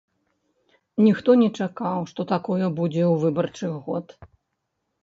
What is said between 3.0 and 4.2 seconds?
ў выбарчы год.